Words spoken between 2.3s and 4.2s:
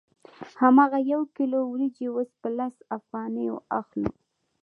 په لس افغانۍ اخلو